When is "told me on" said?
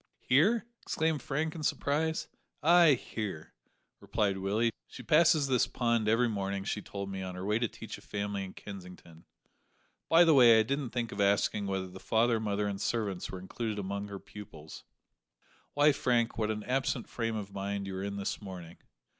6.81-7.35